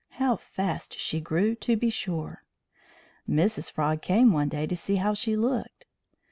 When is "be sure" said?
1.77-2.43